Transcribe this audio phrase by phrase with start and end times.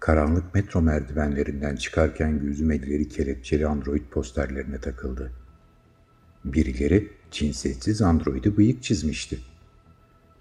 [0.00, 5.32] Karanlık metro merdivenlerinden çıkarken gözüm elleri kelepçeli android posterlerine takıldı.
[6.44, 9.38] Birileri cinsiyetsiz androidi bıyık çizmişti.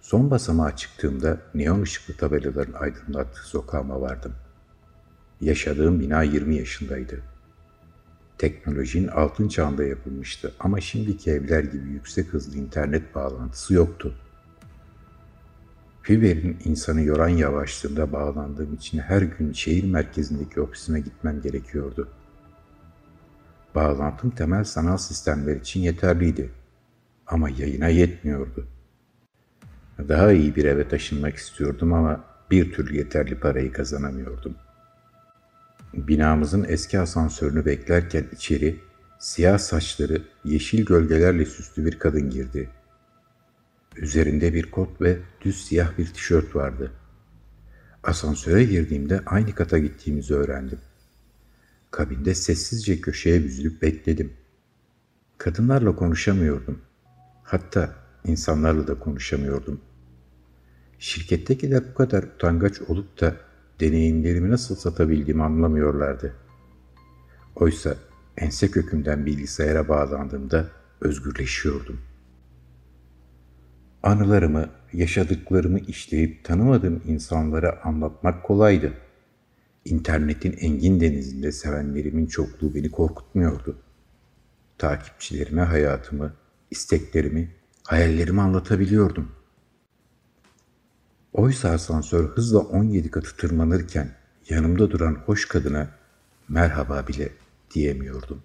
[0.02, 4.34] Son basamağa çıktığımda neon ışıklı tabelaların aydınlattığı sokağıma vardım.
[5.42, 7.22] Yaşadığım bina 20 yaşındaydı.
[8.38, 14.16] Teknolojinin altın çağında yapılmıştı ama şimdiki evler gibi yüksek hızlı internet bağlantısı yoktu.
[16.10, 22.10] Fiver'in insanı yoran yavaşlığında bağlandığım için her gün şehir merkezindeki ofisime gitmem gerekiyordu.
[23.76, 26.50] Bağlantım temel sanal sistemler için yeterliydi
[27.28, 28.68] ama yayına yetmiyordu.
[30.08, 34.56] Daha iyi bir eve taşınmak istiyordum ama bir türlü yeterli parayı kazanamıyordum.
[35.94, 38.80] Binamızın eski asansörünü beklerken içeri
[39.20, 42.70] siyah saçları yeşil gölgelerle süslü bir kadın girdi.
[44.02, 46.92] Üzerinde bir kot ve düz siyah bir tişört vardı.
[48.04, 50.80] Asansöre girdiğimde aynı kata gittiğimizi öğrendim.
[51.92, 54.34] Kabinde sessizce köşeye büzülüp bekledim.
[55.38, 56.82] Kadınlarla konuşamıyordum.
[57.44, 59.82] Hatta insanlarla da konuşamıyordum.
[61.00, 63.36] Şirkettekiler bu kadar utangaç olup da
[63.80, 66.34] deneyimlerimi nasıl satabildiğimi anlamıyorlardı.
[67.56, 67.96] Oysa
[68.38, 70.70] ense kökümden bilgisayara bağlandığımda
[71.02, 72.09] özgürleşiyordum.
[74.04, 78.94] Anılarımı, yaşadıklarımı işleyip tanımadığım insanlara anlatmak kolaydı.
[79.86, 83.78] İnternetin engin denizinde sevenlerimin çokluğu beni korkutmuyordu.
[84.78, 86.34] Takipçilerime hayatımı,
[86.72, 87.52] isteklerimi,
[87.84, 89.32] hayallerimi anlatabiliyordum.
[91.34, 94.16] Oysa asansör hızla 17 katı tırmanırken
[94.50, 95.90] yanımda duran hoş kadına
[96.50, 97.30] merhaba bile
[97.74, 98.44] diyemiyordum.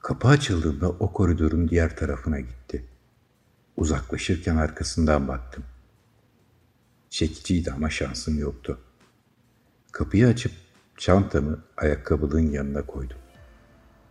[0.00, 2.91] Kapı açıldığında o koridorun diğer tarafına gitti.
[3.76, 5.64] Uzaklaşırken arkasından baktım.
[7.10, 8.78] Çekiciydi ama şansım yoktu.
[9.92, 10.52] Kapıyı açıp
[10.96, 13.18] çantamı ayakkabılığın yanına koydum.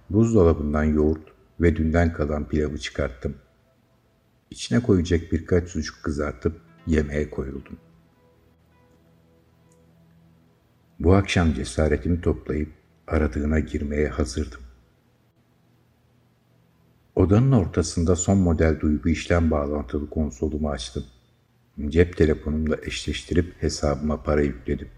[0.10, 3.36] Buzdolabından yoğurt ve dünden kalan pilavı çıkarttım.
[4.50, 7.78] İçine koyacak birkaç sucuk kızartıp yemeğe koyuldum.
[11.00, 12.70] Bu akşam cesaretimi toplayıp
[13.08, 14.62] aradığına girmeye hazırdım.
[17.16, 21.04] Odanın ortasında son model duygu işlem bağlantılı konsolumu açtım.
[21.90, 24.90] Cep telefonumla eşleştirip hesabıma para yükledim.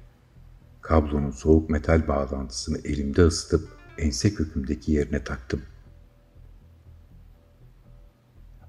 [0.82, 5.62] Kablonun soğuk metal bağlantısını elimde ısıtıp ense kökümdeki yerine taktım.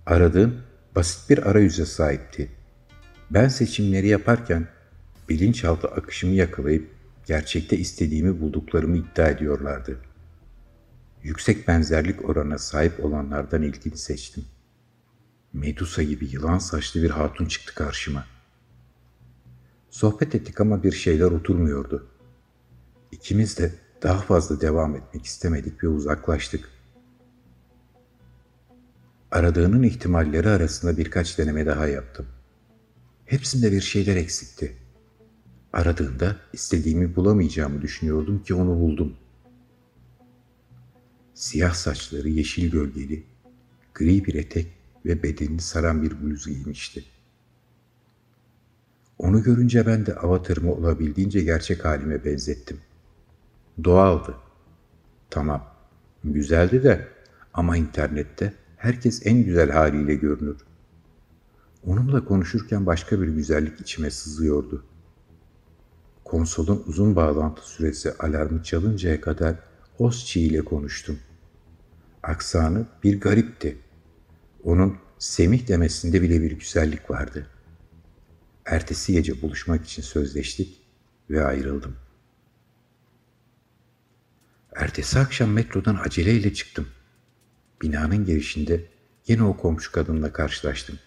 [0.07, 0.63] Aradığım
[0.97, 2.51] basit bir arayüze sahipti.
[3.31, 4.69] Ben seçimleri yaparken
[5.29, 6.91] bilinçaltı akışımı yakalayıp
[7.27, 9.99] gerçekte istediğimi bulduklarımı iddia ediyorlardı.
[11.25, 14.45] Yüksek benzerlik oranına sahip olanlardan ilkini seçtim.
[15.53, 18.25] Medusa gibi yılan saçlı bir hatun çıktı karşıma.
[19.91, 22.11] Sohbet ettik ama bir şeyler oturmuyordu.
[23.13, 26.69] İkimiz de daha fazla devam etmek istemedik ve uzaklaştık.
[29.31, 32.27] Aradığının ihtimalleri arasında birkaç deneme daha yaptım.
[33.25, 34.77] Hepsinde bir şeyler eksikti.
[35.73, 39.17] Aradığında istediğimi bulamayacağımı düşünüyordum ki onu buldum.
[41.35, 43.27] Siyah saçları yeşil gölgeli,
[43.95, 44.67] gri bir etek
[45.07, 47.05] ve bedenini saran bir bluz giymişti.
[49.19, 52.81] Onu görünce ben de avatarımı olabildiğince gerçek halime benzettim.
[53.85, 54.35] Doğaldı.
[55.31, 55.75] Tamam,
[56.25, 57.09] güzeldi de
[57.55, 60.57] ama internette herkes en güzel haliyle görünür.
[61.87, 64.85] Onunla konuşurken başka bir güzellik içime sızıyordu.
[66.25, 71.19] Konsolun uzun bağlantı süresi alarmı çalıncaya kadar Osçi ile konuştum.
[72.23, 73.79] Aksanı bir garipti.
[74.65, 77.47] Onun Semih demesinde bile bir güzellik vardı.
[78.65, 80.81] Ertesi gece buluşmak için sözleştik
[81.31, 81.97] ve ayrıldım.
[84.77, 86.89] Ertesi akşam metrodan aceleyle çıktım.
[87.83, 88.85] Binanın girişinde
[89.27, 90.99] yine o komşu kadınla karşılaştım.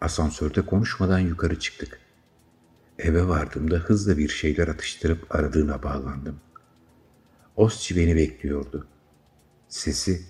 [0.00, 1.98] Asansörde konuşmadan yukarı çıktık.
[2.98, 6.40] Eve vardığımda hızla bir şeyler atıştırıp aradığına bağlandım.
[7.56, 8.86] Osçi beni bekliyordu.
[9.68, 10.22] Sesi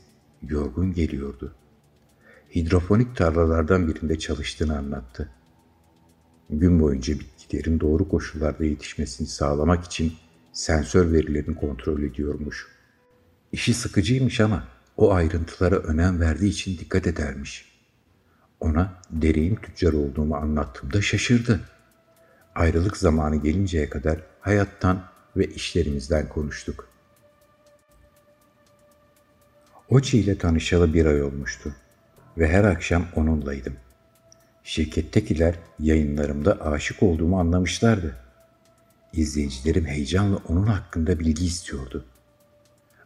[0.43, 1.55] yorgun geliyordu.
[2.55, 5.31] Hidrofonik tarlalardan birinde çalıştığını anlattı.
[6.51, 10.13] Gün boyunca bitkilerin doğru koşullarda yetişmesini sağlamak için
[10.53, 12.69] sensör verilerini kontrol ediyormuş.
[13.53, 17.73] İşi sıkıcıymış ama o ayrıntılara önem verdiği için dikkat edermiş.
[18.61, 21.61] Ona dereyim tüccar olduğumu anlattığımda şaşırdı.
[22.55, 25.05] Ayrılık zamanı gelinceye kadar hayattan
[25.37, 26.92] ve işlerimizden konuştuk.
[29.93, 31.75] Oçi ile tanışalı bir ay olmuştu
[32.39, 33.77] ve her akşam onunlaydım.
[34.65, 38.17] Şirkettekiler yayınlarımda aşık olduğumu anlamışlardı.
[39.13, 42.05] İzleyicilerim heyecanla onun hakkında bilgi istiyordu.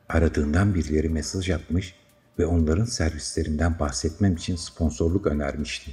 [0.08, 1.94] Aradığından birileri mesaj atmış
[2.38, 5.90] ve onların servislerinden bahsetmem için sponsorluk önermişti.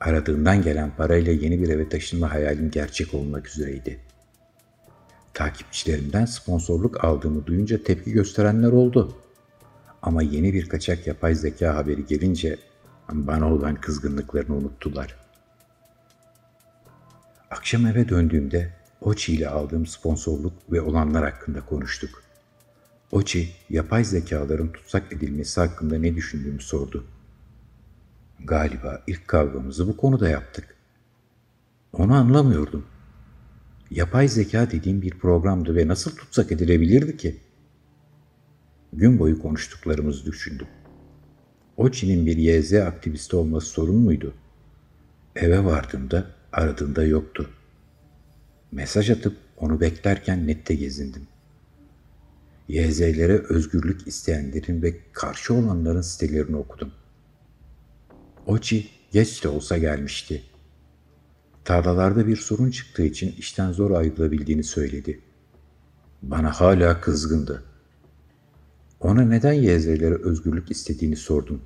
[0.00, 4.00] Aradığından gelen parayla yeni bir eve taşınma hayalim gerçek olmak üzereydi.
[5.34, 9.25] Takipçilerimden sponsorluk aldığımı duyunca tepki gösterenler oldu.
[10.06, 12.58] Ama yeni bir kaçak yapay zeka haberi gelince
[13.12, 15.16] bana olan kızgınlıklarını unuttular.
[17.50, 22.22] Akşam eve döndüğümde Oçi ile aldığım sponsorluk ve olanlar hakkında konuştuk.
[23.12, 27.06] Oçi, yapay zekaların tutsak edilmesi hakkında ne düşündüğümü sordu.
[28.44, 30.76] Galiba ilk kavgamızı bu konuda yaptık.
[31.92, 32.86] Onu anlamıyordum.
[33.90, 37.45] Yapay zeka dediğim bir programdı ve nasıl tutsak edilebilirdi ki?
[38.96, 40.66] Gün boyu konuştuklarımızı düşündüm.
[41.76, 44.34] Oçi'nin bir YZ aktivisti olması sorun muydu?
[45.34, 47.50] Eve vardığımda aradığında yoktu.
[48.72, 51.22] Mesaj atıp onu beklerken nette gezindim.
[52.68, 56.92] YZ'lere özgürlük isteyenlerin ve karşı olanların sitelerini okudum.
[58.46, 60.42] Oçi geç de olsa gelmişti.
[61.64, 65.20] Tarlalarda bir sorun çıktığı için işten zor ayrılabildiğini söyledi.
[66.22, 67.75] Bana hala kızgındı.
[69.00, 71.62] Ona neden YZ'lere özgürlük istediğini sordum.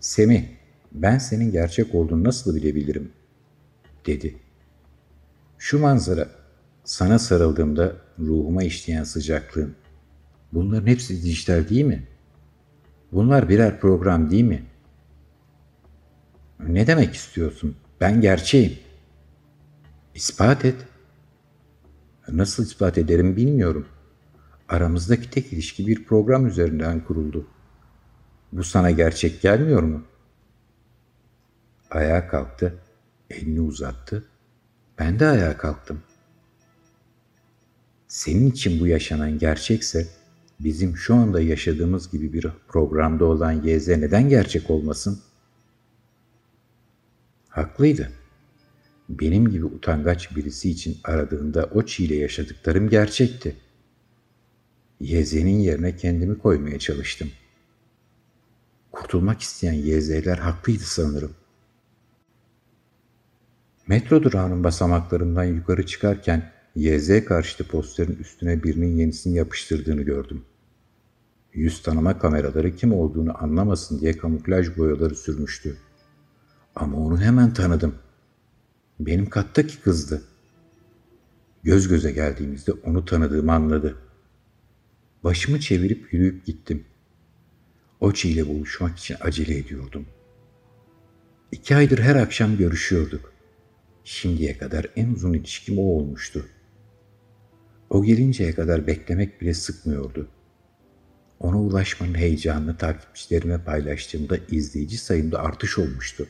[0.00, 0.44] Semih,
[0.92, 3.12] ben senin gerçek olduğunu nasıl bilebilirim?
[4.06, 4.36] dedi.
[5.58, 6.28] Şu manzara,
[6.84, 9.74] sana sarıldığımda ruhuma işleyen sıcaklığın.
[10.52, 12.06] Bunların hepsi dijital değil mi?
[13.12, 14.62] Bunlar birer program değil mi?
[16.60, 17.76] Ne demek istiyorsun?
[18.00, 18.72] Ben gerçeğim.
[20.14, 20.76] İspat et.
[22.28, 23.86] Nasıl ispat ederim bilmiyorum.
[24.68, 27.46] Aramızdaki tek ilişki bir program üzerinden kuruldu.
[28.52, 30.02] Bu sana gerçek gelmiyor mu?
[31.90, 32.78] Ayağa kalktı,
[33.30, 34.24] elini uzattı.
[34.98, 36.02] Ben de ayağa kalktım.
[38.08, 40.08] Senin için bu yaşanan gerçekse
[40.60, 45.20] bizim şu anda yaşadığımız gibi bir programda olan YZ neden gerçek olmasın?
[47.48, 48.12] Haklıydı.
[49.08, 53.56] Benim gibi utangaç birisi için aradığında o çile yaşadıklarım gerçekti.
[55.00, 57.30] YZ'nin yerine kendimi koymaya çalıştım.
[58.92, 61.32] Kurtulmak isteyen YZ'ler haklıydı sanırım.
[63.86, 70.44] Metro durağının basamaklarından yukarı çıkarken YZ karşıtı posterin üstüne birinin yenisini yapıştırdığını gördüm.
[71.52, 75.76] Yüz tanıma kameraları kim olduğunu anlamasın diye kamuflaj boyaları sürmüştü.
[76.74, 77.94] Ama onu hemen tanıdım.
[79.00, 80.22] Benim kattaki kızdı.
[81.62, 83.96] Göz göze geldiğimizde onu tanıdığımı anladı.
[85.26, 86.84] Başımı çevirip yürüyüp gittim.
[88.00, 90.06] Oçi ile buluşmak için acele ediyordum.
[91.52, 93.32] İki aydır her akşam görüşüyorduk.
[94.04, 96.46] Şimdiye kadar en uzun ilişkim o olmuştu.
[97.90, 100.28] O gelinceye kadar beklemek bile sıkmıyordu.
[101.40, 106.28] Ona ulaşmanın heyecanını takipçilerime paylaştığımda izleyici sayımda artış olmuştu.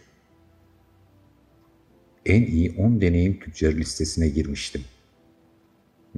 [2.27, 4.85] En iyi 10 deneyim tüccarı listesine girmiştim.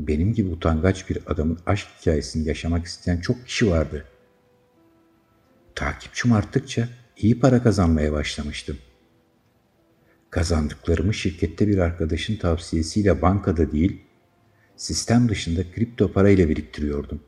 [0.07, 4.05] Benim gibi utangaç bir adamın aşk hikayesini yaşamak isteyen çok kişi vardı.
[5.75, 8.77] Takipçim arttıkça iyi para kazanmaya başlamıştım.
[10.31, 14.03] Kazandıklarımı şirkette bir arkadaşın tavsiyesiyle bankada değil,
[14.77, 17.21] sistem dışında kripto parayla biriktiriyordum.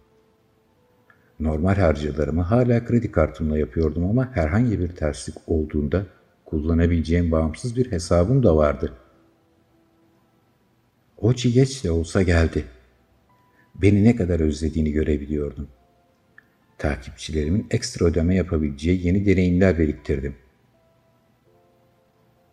[1.41, 6.07] Normal harcılarımı hala kredi kartımla yapıyordum ama herhangi bir terslik olduğunda
[6.45, 9.00] kullanabileceğim bağımsız bir hesabım da vardı.
[11.21, 12.65] O geç de olsa geldi.
[13.75, 15.69] Beni ne kadar özlediğini görebiliyordum.
[16.79, 20.37] Takipçilerimin ekstra ödeme yapabileceği yeni deneyimler biriktirdim.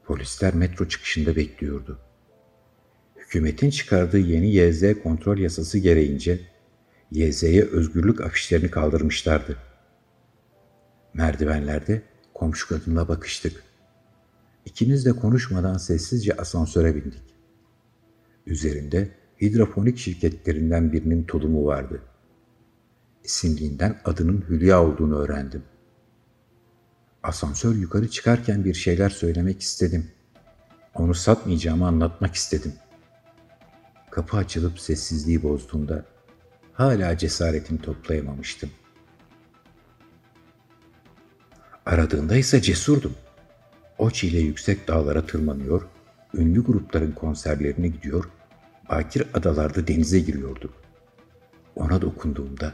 [0.05, 1.99] Polisler metro çıkışında bekliyordu.
[3.15, 6.39] Hükümetin çıkardığı yeni YZ kontrol yasası gereğince
[7.11, 9.57] YZ'ye özgürlük afişlerini kaldırmışlardı.
[11.13, 12.01] Merdivenlerde
[12.33, 13.63] komşu kadınla bakıştık.
[14.65, 17.36] İkimiz de konuşmadan sessizce asansöre bindik.
[18.47, 19.11] Üzerinde
[19.41, 22.01] hidroponik şirketlerinden birinin tulumu vardı.
[23.23, 25.63] İsimliğinden adının Hülya olduğunu öğrendim.
[27.23, 30.07] Asansör yukarı çıkarken bir şeyler söylemek istedim.
[30.95, 32.73] Onu satmayacağımı anlatmak istedim.
[34.11, 36.05] Kapı açılıp sessizliği bozduğunda
[36.73, 38.69] hala cesaretimi toplayamamıştım.
[41.85, 43.15] Aradığında ise cesurdum.
[43.97, 45.87] Oç ile yüksek dağlara tırmanıyor,
[46.33, 48.29] ünlü grupların konserlerine gidiyor,
[48.89, 50.73] bakir adalarda denize giriyorduk.
[51.75, 52.73] Ona dokunduğumda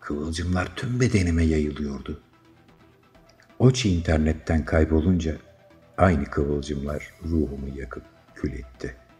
[0.00, 2.20] kıvılcımlar tüm bedenime yayılıyordu.
[3.58, 5.36] Oçi internetten kaybolunca
[5.98, 9.10] aynı kıvılcımlar ruhumu yakıp kül etti.''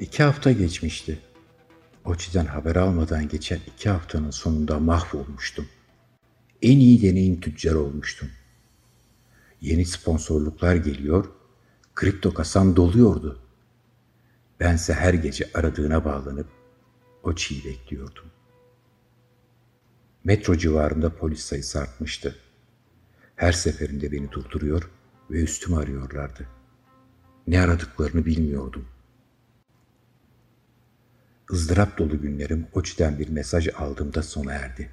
[0.00, 1.18] İki hafta geçmişti.
[2.04, 5.66] Oçi'den haber almadan geçen iki haftanın sonunda mahvolmuştum.
[6.62, 8.28] En iyi deneyim tüccarı olmuştum.
[9.60, 11.26] Yeni sponsorluklar geliyor,
[11.94, 13.38] kripto kasam doluyordu.
[14.60, 16.46] Bense her gece aradığına bağlanıp
[17.22, 18.24] Oçi'yi bekliyordum.
[20.24, 22.36] Metro civarında polis sayısı artmıştı.
[23.36, 24.90] Her seferinde beni durduruyor
[25.30, 26.48] ve üstümü arıyorlardı.
[27.46, 28.88] Ne aradıklarını bilmiyordum.
[31.52, 34.90] ızdırap dolu günlerim Oçi'den bir mesaj aldığımda sona erdi.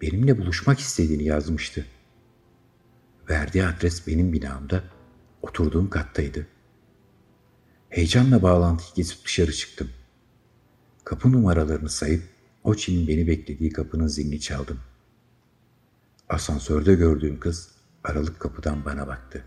[0.00, 1.86] Benimle buluşmak istediğini yazmıştı.
[3.30, 4.84] Verdiği adres benim binamda,
[5.42, 6.46] oturduğum kattaydı.
[7.88, 9.90] Heyecanla bağlantıyı kesip dışarı çıktım.
[11.04, 12.22] Kapı numaralarını sayıp
[12.64, 14.80] Oçi'nin beni beklediği kapının zilini çaldım.
[16.28, 17.70] Asansörde gördüğüm kız
[18.04, 19.44] aralık kapıdan bana baktı.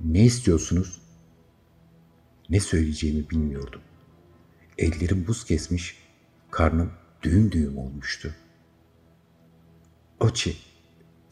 [0.00, 1.00] Ne istiyorsunuz?
[2.50, 3.80] Ne söyleyeceğimi bilmiyordum.
[4.78, 5.98] Ellerim buz kesmiş,
[6.50, 8.34] karnım düğüm düğüm olmuştu.
[10.20, 10.56] Oçi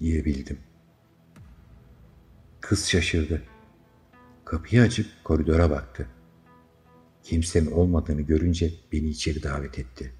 [0.01, 0.59] diyebildim.
[2.69, 3.43] Kız şaşırdı.
[4.45, 6.09] Kapıyı açıp koridora baktı.
[7.23, 10.13] Kimsenin olmadığını görünce beni içeri davet etti.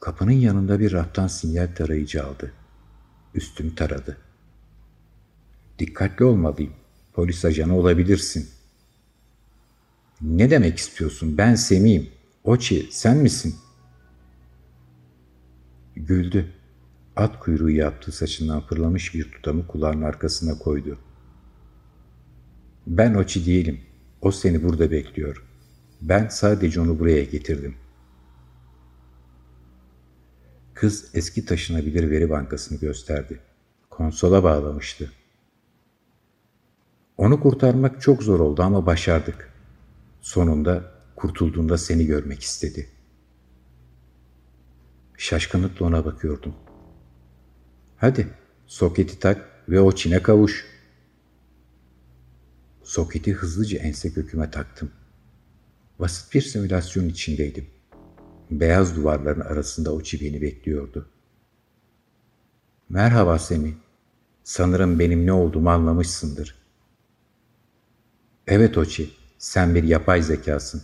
[0.00, 2.52] Kapının yanında bir raftan sinyal tarayıcı aldı.
[3.34, 4.16] Üstümü taradı.
[5.78, 6.72] Dikkatli olmalıyım.
[7.12, 8.48] Polis ajanı olabilirsin.
[10.20, 11.38] Ne demek istiyorsun?
[11.38, 12.10] Ben Semih'im.
[12.44, 13.56] Oçi sen misin?
[15.96, 16.57] Güldü.
[17.18, 20.98] At kuyruğu yaptığı saçından fırlamış bir tutamı kulağının arkasına koydu.
[22.86, 23.80] Ben Oçi değilim.
[24.20, 25.44] O seni burada bekliyor.
[26.00, 27.74] Ben sadece onu buraya getirdim.
[30.74, 33.40] Kız eski taşınabilir veri bankasını gösterdi.
[33.90, 35.12] Konsola bağlamıştı.
[37.16, 39.52] Onu kurtarmak çok zor oldu ama başardık.
[40.20, 42.88] Sonunda kurtulduğunda seni görmek istedi.
[45.16, 46.54] Şaşkınlıkla ona bakıyordum.
[47.98, 48.28] Hadi
[48.66, 50.66] soketi tak ve o çine kavuş.
[52.82, 54.90] Soketi hızlıca ense köküme taktım.
[55.98, 57.66] Basit bir simülasyon içindeydim.
[58.50, 61.08] Beyaz duvarların arasında o beni bekliyordu.
[62.88, 63.74] Merhaba Semi.
[64.44, 66.54] Sanırım benim ne olduğumu anlamışsındır.
[68.46, 70.82] Evet Oçi, sen bir yapay zekasın.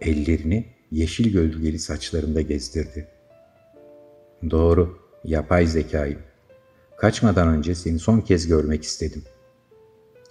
[0.00, 3.08] Ellerini yeşil gölgeli saçlarında gezdirdi.
[4.50, 6.18] Doğru, yapay zekayım.
[6.98, 9.22] Kaçmadan önce seni son kez görmek istedim.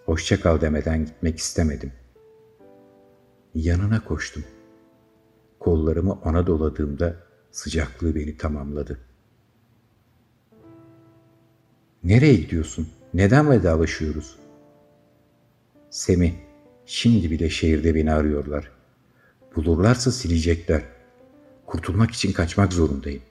[0.06, 1.92] Hoşça kal demeden gitmek istemedim.
[3.56, 4.44] Yanına koştum.
[5.60, 7.16] Kollarımı ona doladığımda
[7.52, 9.00] sıcaklığı beni tamamladı.
[12.04, 12.88] Nereye gidiyorsun?
[13.14, 14.40] Neden vedalaşıyoruz?
[15.90, 16.34] Semih,
[16.86, 18.72] şimdi bile şehirde beni arıyorlar.
[19.56, 20.82] Bulurlarsa silecekler.
[21.66, 23.22] Kurtulmak için kaçmak zorundayım.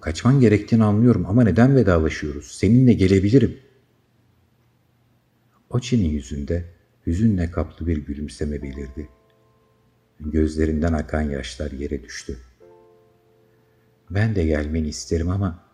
[0.00, 2.52] Kaçman gerektiğini anlıyorum ama neden vedalaşıyoruz?
[2.52, 3.58] Seninle gelebilirim.
[5.70, 6.64] Oçi'nin yüzünde
[7.06, 9.08] hüzünle kaplı bir gülümseme belirdi.
[10.20, 12.38] Gözlerinden akan yaşlar yere düştü.
[14.10, 15.64] Ben de gelmeni isterim ama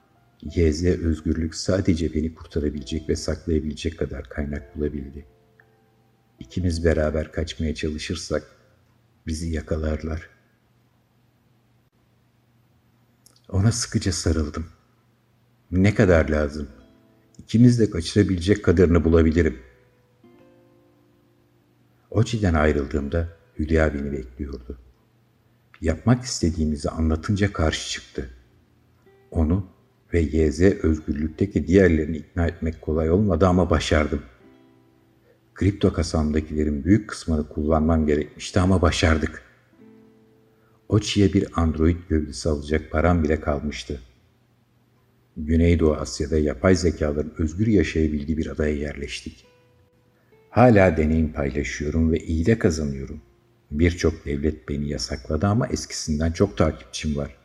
[0.42, 5.26] YZ özgürlük sadece beni kurtarabilecek ve saklayabilecek kadar kaynak bulabildi.
[6.40, 8.42] İkimiz beraber kaçmaya çalışırsak
[9.26, 10.35] bizi yakalarlar.
[13.48, 14.66] Ona sıkıca sarıldım.
[15.70, 16.68] Ne kadar lazım?
[17.38, 19.58] İkimiz de kaçırabilecek kadarını bulabilirim.
[22.10, 24.78] Oçi'den ayrıldığımda Hülya beni bekliyordu.
[25.80, 28.30] Yapmak istediğimizi anlatınca karşı çıktı.
[29.30, 29.66] Onu
[30.14, 34.22] ve YZ özgürlükteki diğerlerini ikna etmek kolay olmadı ama başardım.
[35.54, 39.45] Kripto kasamdakilerin büyük kısmını kullanmam gerekmişti ama başardık.
[40.88, 44.00] Oçi'ye bir android gövdesi alacak param bile kalmıştı.
[45.36, 49.46] Güneydoğu Asya'da yapay zekaların özgür yaşayabildiği bir adaya yerleştik.
[50.50, 53.20] Hala deneyim paylaşıyorum ve iyi de kazanıyorum.
[53.70, 57.36] Birçok devlet beni yasakladı ama eskisinden çok takipçim var.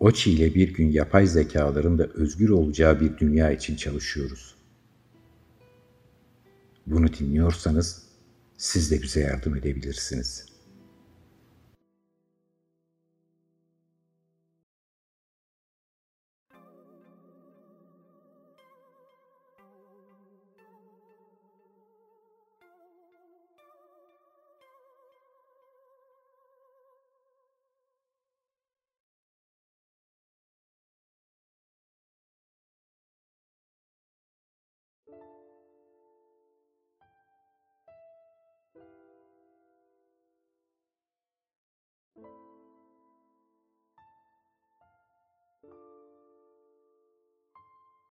[0.00, 4.54] Oçi ile bir gün yapay zekaların da özgür olacağı bir dünya için çalışıyoruz.
[6.86, 8.02] Bunu dinliyorsanız
[8.56, 10.51] siz de bize yardım edebilirsiniz.''